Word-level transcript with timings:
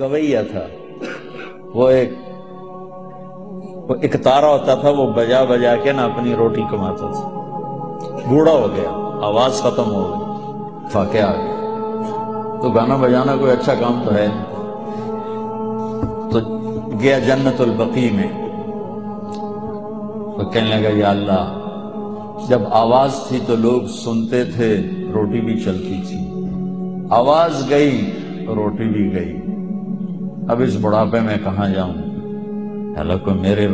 گویا 0.00 0.42
تھا۔ 0.42 0.66
وہ 1.74 1.88
ایک 1.88 2.12
وہ 3.88 3.94
ایک 4.00 4.22
تارا 4.22 4.48
ہوتا 4.48 4.74
تھا، 4.74 4.90
وہ 4.90 5.12
بجا 5.12 5.44
بجا 5.44 5.76
کے 5.76 5.92
نا 5.92 6.04
اپنی 6.04 6.34
روٹی 6.34 6.62
کماتا 6.70 7.10
تھا۔ 7.12 7.28
بوڑھا 8.28 8.52
ہو 8.52 8.68
گیا، 8.76 8.90
آواز 9.22 9.52
ختم 9.52 9.94
ہو 9.94 10.10
گئی 10.10 10.24
فاقے 10.90 11.20
آ 11.20 11.32
گیا 11.32 11.54
تو 12.62 12.70
گانا 12.70 12.96
بجانا 12.96 13.36
کوئی 13.36 13.52
اچھا 13.52 13.74
کام 13.74 14.02
تو 14.04 14.14
ہے 14.14 14.28
تو 16.32 16.58
گیا 17.00 17.18
جنت 17.18 17.60
البقی 17.60 18.10
میں۔ 18.10 18.28
تو 20.38 20.50
کہنے 20.50 20.68
لگا، 20.68 20.88
یا 20.92 21.10
اللہ، 21.10 21.60
جب 22.48 22.60
آواز 22.70 23.20
تھی 23.28 23.38
تو 23.46 23.56
لوگ 23.56 23.86
سنتے 23.86 24.44
تھے، 24.44 24.76
روٹی 25.14 25.40
بھی 25.40 25.60
چلتی 25.60 26.02
تھی۔ 26.08 26.18
آواز 27.10 27.70
گئی، 27.70 28.10
روٹی 28.46 28.88
بھی 28.88 29.14
گئی۔ 29.14 29.40
اب 30.48 30.60
اس 30.60 30.76
بڑھاپے 30.80 31.20
میں 31.20 31.36
کہاں 31.44 31.68
جاؤں؟ 31.68 31.94
اللہ 32.96 33.12
کو 33.24 33.30
میرے 33.30 33.68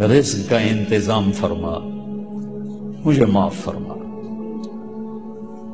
رزق 0.00 0.50
کا 0.50 0.58
انتظام 0.58 1.32
فرما، 1.32 1.78
مجھے 3.04 3.26
معاف 3.26 3.54
فرما۔ 3.54 3.94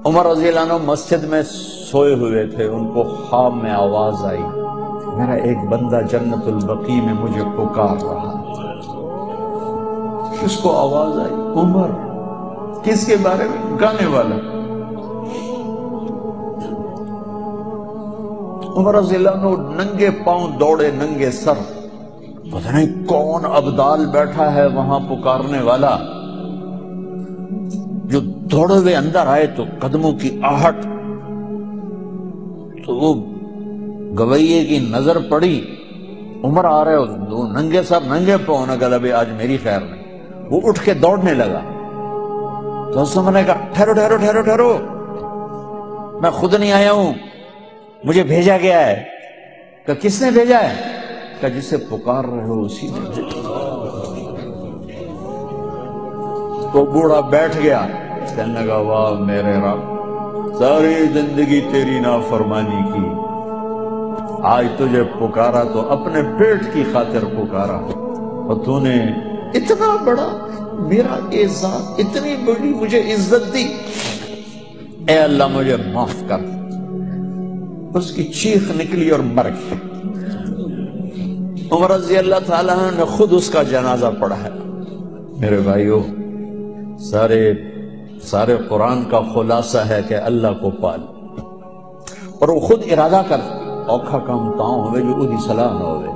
عمر 0.04 0.26
رضی 0.26 0.48
اللہ 0.48 0.60
عنہ 0.60 0.72
مسجد 0.84 1.24
میں 1.24 1.42
سوئے 1.90 2.14
ہوئے 2.14 2.46
تھے، 2.46 2.64
ان 2.64 2.86
کو 2.94 3.02
خواب 3.02 3.54
میں 3.54 3.70
آواز 3.70 4.24
آئی۔ 4.24 4.42
میرا 5.16 5.32
ایک 5.32 5.58
بندہ 5.68 6.00
جنت 6.10 6.46
البقی 6.46 7.00
میں 7.00 7.14
مجھے 7.14 7.42
پکار 7.56 8.04
رہا۔ 8.04 8.40
کس 10.40 10.56
کو 10.56 10.76
آواز 10.76 11.18
آئی؟ 11.18 11.34
عمر۔ 11.34 11.88
کس 12.82 13.06
کے 13.06 13.16
بارے 13.22 13.44
میں؟ 13.44 13.78
گانے 13.80 14.06
والا۔ 14.06 14.63
عمر 18.76 18.94
رضی 18.94 19.14
اللہ 19.14 19.30
عنہ 19.30 19.82
ننگے 19.82 20.10
پاؤں 20.10 20.48
دوڑے 20.48 20.90
ننگے 20.94 21.30
سر۔ 21.30 21.54
پتہ 22.52 22.68
نہیں 22.72 23.06
کون 23.06 23.42
ابدال 23.44 24.06
بیٹھا 24.06 24.54
ہے 24.54 24.66
وہاں 24.66 25.00
پکارنے 25.00 25.62
والا۔ 25.62 25.98
جو 28.04 28.20
دوڑے 28.20 28.74
ہوئے 28.74 28.96
اندر 28.96 29.26
آئے 29.26 29.46
تو 29.46 29.62
قدموں 29.78 30.12
کی 30.12 30.40
آہٹ۔ 30.42 30.76
تو 32.86 32.94
وہ 32.94 33.14
گوئیے 34.18 34.64
کی 34.64 34.78
نظر 34.78 35.16
پڑی۔ 35.28 35.64
عمر 36.44 36.64
آ 36.64 36.84
رہے 36.84 36.96
دو 37.30 37.46
ننگے 37.46 37.82
سر، 37.82 38.00
ننگے 38.00 38.36
پاؤں 38.46 38.66
نہ 38.66 38.72
گلا 38.80 39.16
آج 39.18 39.28
میری 39.36 39.56
خیر 39.62 39.80
نہیں۔ 39.80 40.20
وہ 40.50 40.60
اٹھ 40.64 40.84
کے 40.84 40.94
دوڑنے 40.94 41.34
لگا۔ 41.34 41.60
تو 42.92 43.02
اس 43.02 43.16
نے 43.16 43.42
کہا، 43.46 43.54
ٹھہرو 43.72 43.92
ٹھہرو 43.92 44.16
ٹھہرو 44.16 44.42
ٹھہرو۔ 44.42 44.78
میں 46.20 46.30
خود 46.30 46.54
نہیں 46.54 46.72
آیا 46.72 46.92
ہوں۔ 46.92 47.12
مجھے 48.04 48.22
بھیجا 48.22 48.56
گیا 48.56 48.86
ہے۔ 48.86 49.02
کہ 49.86 49.94
کس 49.94 50.22
نے 50.22 50.30
بھیجا 50.30 50.58
ہے؟ 50.58 50.74
کہ 51.40 51.48
جسے 51.48 51.76
پکار 51.76 52.24
رہے 52.24 52.42
ہو 52.42 52.62
اسی 52.62 52.88
نے 52.90 53.10
تو 56.72 56.84
بوڑھا 56.84 57.20
بیٹھ 57.20 57.58
گیا۔ 57.62 57.86
کہنے 58.36 58.60
لگا، 58.60 58.76
واہ 58.76 59.10
میرے 59.10 59.52
رب، 59.52 59.80
ساری 60.58 60.94
زندگی 61.12 61.60
تیری 61.60 62.00
نافرمانی 62.00 62.92
کی۔ 62.92 63.08
آج 64.42 64.66
تجھے 64.76 65.02
پکارا 65.02 65.62
تو 65.62 65.92
اپنے 65.92 66.22
پیٹ 66.38 66.60
کی 66.72 66.84
خاطر 66.92 67.24
پکارا۔ 67.24 67.76
اور 67.76 68.64
تو 68.64 68.80
نے 68.80 68.94
اتنا 69.54 69.96
بڑا، 70.04 70.46
میرا 70.72 71.14
اعزاز 71.14 71.94
اتنی 71.98 72.36
بڑی 72.44 72.68
مجھے 72.68 73.14
عزت 73.14 73.54
دی۔ 73.54 73.72
اے 75.08 75.18
اللہ، 75.18 75.44
مجھے 75.46 75.76
معاف 75.76 76.14
کر۔ 76.28 76.36
اس 77.94 78.10
کی 78.10 78.24
چیخ 78.24 78.70
نکلی 78.70 79.10
اور 79.10 79.20
مر 79.20 79.46
گئی۔ 79.48 79.78
عمر 81.72 81.90
رضی 81.90 82.16
اللہ 82.16 82.34
تعالیٰ 82.46 82.76
نے 82.96 83.04
خود 83.04 83.32
اس 83.32 83.50
کا 83.50 83.62
جنازہ 83.62 84.06
پڑھا 84.20 84.36
ہے۔ 84.44 84.48
میرے 85.38 85.56
بھائیو 85.56 86.02
سارے 86.98 87.54
سارے 88.22 88.56
قرآن 88.68 89.04
کا 89.04 89.20
خلاصہ 89.34 89.78
ہے 89.78 90.00
کہ 90.08 90.14
اللہ 90.14 90.48
کو 90.60 90.70
پال۔ 90.70 91.00
اور 92.38 92.48
وہ 92.48 92.60
خود 92.60 92.82
ارادہ 92.92 93.22
کر 93.28 93.36
اوکھا 93.88 94.18
کام 94.18 94.52
تاؤں 94.52 94.90
ہوئے 94.90 95.02
جو 95.02 95.14
ادھی 95.14 95.36
صلاح 95.46 95.72
نہ 95.72 95.84
ہوئے۔ 95.84 96.08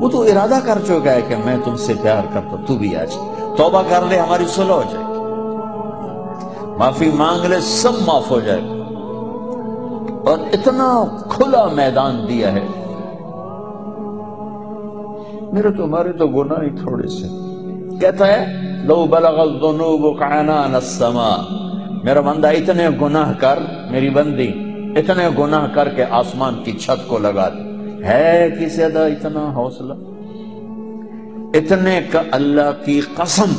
وہ 0.00 0.08
تو 0.08 0.22
ارادہ 0.22 0.58
کر 0.64 0.78
چکا 0.86 1.12
ہے 1.12 1.20
کہ 1.28 1.34
میں 1.44 1.56
تم 1.64 1.76
سے 1.76 1.92
پیار 2.02 2.22
کرتا 2.34 2.56
تو 2.66 2.76
بھی 2.76 2.96
آ 2.96 3.04
جائے 3.04 3.30
توبہ 3.56 3.82
کر 3.88 4.00
لے 4.08 4.18
ہماری 4.18 4.44
صلح 4.48 4.72
ہو 4.72 4.82
جائے۔ 4.92 5.04
معافی 6.78 7.10
مانگ 7.14 7.44
لے 7.44 7.56
سب 7.60 7.92
معاف 8.06 8.30
ہو 8.30 8.40
جائے۔ 8.40 8.60
اور 10.26 10.38
اتنا 10.52 11.04
کھلا 11.30 11.66
میدان 11.66 12.24
دیا 12.28 12.52
ہے۔ 12.52 12.66
میرے 15.52 15.70
تمہارے 15.70 16.12
تو 16.12 16.26
گناہ 16.26 16.62
ہی 16.62 16.70
تھوڑے 16.70 17.08
سے۔ 17.08 17.26
کہتا 18.00 18.26
ہے، 18.26 18.46
لو 18.84 19.06
بلغ 19.06 19.40
الذنوب 19.40 20.18
قعنان 20.18 20.74
السماء۔ 20.74 21.36
میرا 22.04 22.20
بندہ، 22.20 22.48
اتنے 22.48 22.88
گناہ 23.02 23.32
کر، 23.32 23.58
میری 23.90 24.10
بندی، 24.10 24.52
اتنے 24.96 25.28
گناہ 25.38 25.66
کر 25.74 25.88
کے 25.88 26.04
آسمان 26.10 26.62
کی 26.64 26.72
چھت 26.72 27.08
کو 27.08 27.18
لگا 27.18 27.48
دی 27.48 28.04
ہے 28.04 28.48
کسی 28.60 28.82
ادا 28.82 29.06
اتنا 29.06 29.52
حوصلہ؟ 29.54 29.94
اتنے 31.54 32.00
کا 32.12 32.22
اللہ 32.32 32.84
کی 32.84 33.00
قسم، 33.00 33.52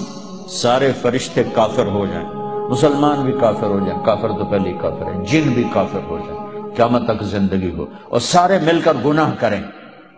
سارے 0.50 0.92
فرشتے 1.02 1.44
کافر 1.54 1.88
ہو 1.88 2.06
جائیں۔ 2.06 2.30
مسلمان 2.72 3.26
بھی 3.26 3.34
کافر 3.34 3.68
ہو 3.68 3.80
جائیں، 3.80 4.06
کافر 4.06 4.28
تو 4.28 4.46
پہلے 4.46 4.74
کافر 4.82 5.06
ہیں، 5.06 5.26
جن 5.26 5.52
بھی 5.54 5.64
کافر 5.74 6.00
ہو 6.10 6.18
جائیں۔ 6.28 6.47
قیامت 6.78 7.04
تک 7.08 7.24
زندگی 7.24 7.72
ہو 7.78 7.86
اور 8.10 8.20
سارے 8.20 8.58
مل 8.66 8.80
کر 8.84 8.94
گناہ 9.06 9.32
کریں۔ 9.40 9.62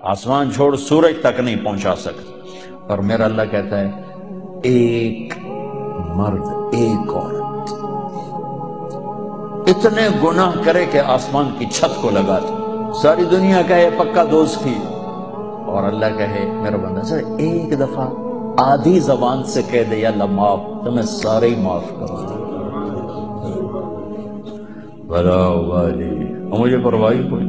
آسمان 0.02 0.52
چھوڑ 0.52 0.76
سورج 0.76 1.14
تک 1.24 1.40
نہیں 1.40 1.56
پہنچا 1.64 1.96
سکتے 1.96 2.34
اور 2.88 2.98
میرا 2.98 3.26
اللہ 3.26 3.42
کہتا 3.52 3.80
ہے، 3.80 3.92
ایک 4.64 5.34
مرد، 6.16 6.46
ایک 6.72 7.10
عورت۔ 7.10 7.74
اتنے 9.70 10.08
گناہ 10.24 10.52
کرے 10.64 10.86
کہ 10.92 10.98
آسمان 10.98 11.50
کی 11.58 11.66
چھت 11.66 12.02
کو 12.02 12.10
لگا 12.10 12.40
دے۔ 12.40 12.54
ساری 13.02 13.26
دنیا 13.32 13.62
کہے 13.68 13.90
پکا 13.98 14.24
دوست 14.32 14.62
تھی 14.62 14.76
اور 15.66 15.84
اللہ 15.84 16.18
کہے، 16.18 16.52
میرا 16.52 16.78
بندہ 16.78 17.02
سر 17.02 17.18
ایک 17.38 17.80
دفعہ 17.80 18.08
آدھی 18.58 19.00
زبان 19.00 19.44
سے 19.44 19.62
کہہ 19.72 19.84
دے، 19.92 19.98
یا 19.98 20.10
اللہ، 20.10 20.26
معاف، 20.26 20.60
تو 20.86 20.92
میں 20.92 21.04
سارے 21.04 21.50
ہی 21.50 21.56
معاف 21.56 21.90
کروں۔ 21.90 22.28
مجھے 26.58 26.78
پرواہی 26.78 27.24
کوئی 27.30 27.46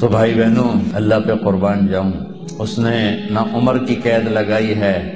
تو 0.00 0.08
بھائی 0.08 0.34
بہنوں، 0.34 0.80
اللہ 0.94 1.14
پہ 1.26 1.34
قربان 1.44 1.86
جاؤں۔ 1.86 2.12
اس 2.58 2.78
نے 2.78 3.20
نہ 3.30 3.38
عمر 3.52 3.78
کی 3.78 3.94
قید 3.94 4.28
لگائی 4.28 4.74
ہے، 4.74 5.12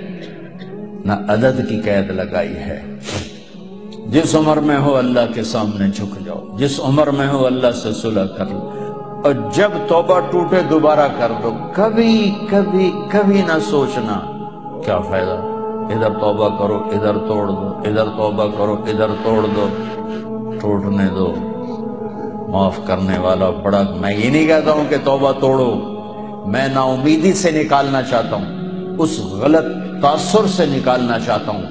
نہ 1.05 1.13
عدد 1.13 1.69
کی 1.69 1.81
قید 1.81 2.11
لگائی 2.11 2.57
ہے۔ 2.57 2.99
جس 4.07 4.35
عمر 4.35 4.57
میں 4.57 4.77
ہو 4.77 4.97
اللہ 4.97 5.33
کے 5.35 5.43
سامنے 5.43 5.89
جھک 5.89 6.27
جاؤ، 6.27 6.57
جس 6.59 6.81
عمر 6.81 7.07
میں 7.07 7.27
ہو 7.27 7.47
اللہ 7.47 7.71
سے 7.71 7.93
صلح 7.93 8.27
کر 8.27 8.45
لو۔ 8.47 8.73
اور 9.25 9.33
جب 9.55 9.71
توبہ 9.89 10.21
ٹوٹے 10.21 10.57
دوبارہ 10.71 11.09
کر 11.19 11.33
دو۔ 11.43 11.53
کبھی 11.73 12.35
کبھی 12.51 12.93
کبھی 13.11 13.43
نہ 13.43 13.59
سوچنا، 13.71 14.21
کیا 14.85 14.99
فائدہ؟ 14.99 15.53
ادھر 15.95 16.21
توبہ 16.21 16.59
کرو، 16.59 16.77
ادھر 16.77 17.19
توڑ 17.29 17.49
دو، 17.49 17.69
ادھر 17.69 18.05
توبہ 18.05 18.47
کرو، 18.59 18.73
ادھر 18.73 19.07
توڑ 19.25 19.47
دو۔ 19.57 19.69
ٹوٹنے 20.61 21.05
دو۔ 21.17 21.35
معاف 22.49 22.81
کرنے 22.87 23.19
والا 23.19 23.51
بڑا، 23.51 23.83
میں 24.01 24.15
یہ 24.15 24.31
نہیں 24.31 24.47
کہتا 24.47 24.73
ہوں 24.73 24.85
کہ 24.89 24.97
توبہ 25.05 25.33
توڑو۔ 25.33 25.97
میں 26.47 26.69
نا 26.69 26.81
امیدی 26.81 27.33
سے 27.33 27.51
نکالنا 27.51 28.03
چاہتا 28.03 28.37
ہوں۔ 28.37 28.45
اس 28.99 29.21
غلط 29.21 29.65
تاثر 30.03 30.47
سے 30.47 30.67
نکالنا 30.67 31.19
چاہتا 31.19 31.53
ہوں 31.53 31.63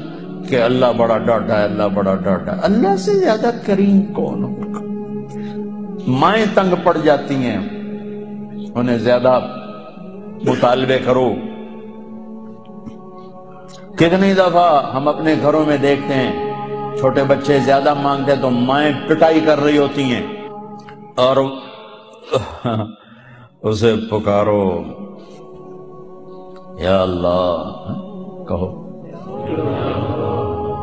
کہ 0.50 0.62
اللہ 0.62 0.85
بڑا 0.97 1.18
ڈاٹا 1.18 1.59
ہے، 1.59 1.63
اللہ 1.63 1.84
بڑا 1.84 2.16
ڈاٹا 2.16 2.56
ہے۔ 2.56 2.59
اللہ 2.62 2.96
سے 2.96 3.13
زیادہ 3.13 3.51
کریم 3.66 4.01
کون 4.01 4.44
ہوگا؟ 4.44 4.79
مائیں 6.07 6.46
تنگ 6.53 6.73
پڑ 6.84 6.97
جاتی 7.03 7.35
ہیں۔ 7.35 7.57
انہیں 8.76 8.97
زیادہ 8.97 9.40
مطالبے 10.46 10.99
کرو۔ 11.05 11.34
کتنی 13.96 14.34
دفعہ 14.34 14.96
ہم 14.96 15.08
اپنے 15.08 15.35
گھروں 15.41 15.66
میں 15.66 15.78
دیکھتے 15.78 16.14
ہیں 16.14 16.45
چھوٹے 17.00 17.24
بچے 17.24 17.59
زیادہ 17.59 17.94
مانگتے 17.94 18.36
تو 18.36 18.50
مائیں 18.50 18.94
پٹائی 19.08 19.40
کر 19.40 19.59
رہی 19.59 19.78
ہوتی 19.78 20.03
ہیں۔ 20.03 20.50
اور 21.18 21.38
اسے 23.62 23.96
پکارو۔ 24.12 24.82
یا 26.80 27.02
اللہ، 27.02 27.74
کہو۔ 28.47 28.86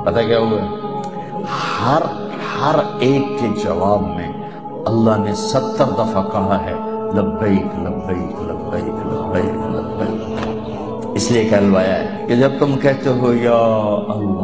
پتہ 0.05 0.21
کیا 0.21 0.39
ہوا؟ 0.39 0.77
ہر 1.83 2.03
ہر 2.61 2.79
ایک 2.99 3.41
کے 3.41 3.61
جواب 3.65 4.01
میں 4.03 4.33
اللہ 4.87 5.19
نے 5.19 5.35
ستر 5.35 5.85
دفعہ 5.85 6.23
کہا 6.33 6.65
ہے، 6.65 6.73
لبیک 7.15 7.79
لبیک 7.79 8.43
لبیک 8.43 9.07
لبیک 9.07 9.55
لبیک۔ 9.55 11.07
اس 11.15 11.31
لیے 11.31 11.45
کہلوایا 11.45 11.95
ہے 11.95 12.27
کہ 12.29 12.37
جب 12.37 12.51
تم 12.59 12.79
کہتے 12.79 13.11
ہو، 13.11 13.33
یا 13.33 13.59
اللہ 14.09 14.42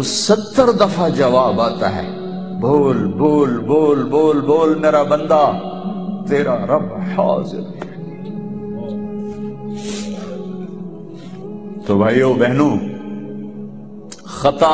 تو 0.00 0.04
ستر 0.04 0.70
دفعہ 0.70 1.08
جواب 1.08 1.60
آتا 1.60 1.96
ہے، 1.96 2.08
بول 2.60 3.06
بول 3.06 3.58
بول 3.58 4.02
بول 4.04 4.40
بول، 4.40 4.74
میرا 4.74 5.02
بندہ، 5.02 5.52
تیرا 6.28 6.54
رب 6.66 6.92
حاضر 6.92 7.60
تو 11.86 11.98
بھائیو 11.98 12.32
بہنوں 12.32 12.78
خطا 14.24 14.72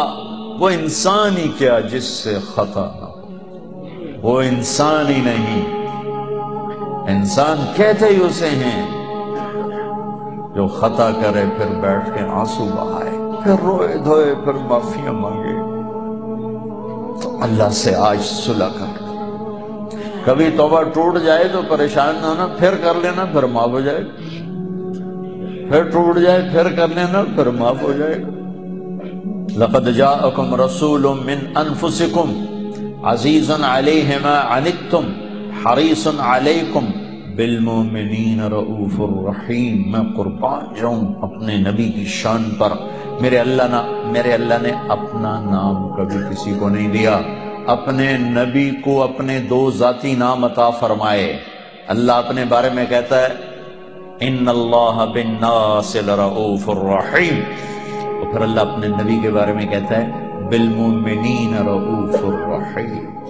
وہ 0.60 0.70
انسان 0.70 1.36
ہی 1.36 1.48
کیا 1.58 1.80
جس 1.80 2.04
سے 2.04 2.38
خطا 2.54 2.86
نہ 3.00 3.06
ہو؟ 3.06 3.26
وہ 4.22 4.40
انسان 4.42 5.06
ہی 5.08 5.20
نہیں۔ 5.20 5.66
انسان 7.08 7.66
کہتے 7.76 8.06
ہی 8.06 8.22
اسے 8.22 8.48
ہیں 8.48 8.86
جو 10.54 10.66
خطا 10.66 11.10
کرے، 11.22 11.44
پھر 11.58 11.80
بیٹھ 11.80 12.08
کے 12.14 12.24
آنسو 12.30 12.64
بہائے۔ 12.64 13.15
پھر 13.46 13.64
روئے 13.64 13.98
دھوئے، 13.98 14.34
پھر 14.44 14.52
معافیاں 14.52 15.12
مانگے۔ 15.12 15.52
تو 17.22 17.42
اللہ 17.42 17.68
سے 17.70 17.94
آج 17.94 18.20
صلح 18.20 18.68
کر۔ 18.68 19.04
کبھی 20.24 20.50
توبہ 20.56 20.82
ٹوٹ 20.82 21.18
جائے 21.26 21.44
تو 21.52 21.60
پریشان 21.68 22.14
نہ 22.20 22.26
ہونا، 22.26 22.46
پھر 22.58 22.74
کر 22.74 22.94
لینا، 23.02 23.24
پھر 23.24 23.42
معاف 23.42 23.68
ہو 23.68 23.80
جائے۔ 23.80 24.00
گا 24.00 25.70
پھر 25.70 25.82
ٹوٹ 25.82 26.18
جائے، 26.18 26.48
پھر 26.52 26.72
کر 26.72 26.88
لینا، 26.88 27.22
پھر 27.34 27.46
معاف 27.46 27.82
ہو 27.82 27.92
جائے۔ 27.92 28.14
گا 28.14 28.46
لقد 29.56 29.96
جاءکم 29.96 30.54
رسول 30.54 31.02
من 31.02 31.56
انفسکم 31.56 32.44
عزیز 33.04 33.50
علیہ 33.50 34.18
ما 34.22 34.58
عنتم 34.58 35.12
حریص 35.66 36.06
علیکم 36.18 36.84
بالمومنین 37.36 38.40
رؤوف 38.40 39.00
الرحیم، 39.00 39.92
میں 39.92 40.16
قربان 40.16 40.74
جاؤں 40.80 41.14
اپنے 41.22 41.56
نبی 41.56 41.92
کی 41.92 42.04
شان 42.04 42.50
پر۔ 42.58 42.68
میرے 43.20 43.38
اللہ 43.38 43.62
نہ 43.62 44.10
میرے 44.12 44.32
اللہ 44.32 44.54
نے 44.62 44.68
اپنا 44.88 45.40
نام 45.40 45.88
کبھی 45.88 46.16
کسی 46.30 46.54
کو 46.60 46.68
نہیں 46.68 46.88
دیا۔ 46.88 47.20
اپنے 47.66 48.16
نبی 48.18 48.70
کو 48.84 49.02
اپنے 49.02 49.40
دو 49.40 49.70
ذاتی 49.70 50.14
نام 50.14 50.44
عطا 50.44 50.70
فرمائے۔ 50.70 51.36
اللہ 51.86 52.12
اپنے 52.12 52.44
بارے 52.44 52.70
میں 52.74 52.84
کہتا 52.88 53.22
ہے، 53.22 53.28
ان 54.20 54.48
اللہ 54.48 55.06
بالناس 55.12 55.96
لرؤوف 55.96 56.70
الرحیم۔ 56.70 57.40
اور 58.02 58.32
پھر 58.32 58.40
اللہ 58.40 58.60
اپنے 58.60 58.86
نبی 58.86 59.18
کے 59.22 59.30
بارے 59.30 59.52
میں 59.52 59.66
کہتا 59.66 59.96
ہے 59.96 60.10
بالمومنین 60.50 61.54
رؤوف 61.66 62.14
الرحیم۔ 62.22 63.25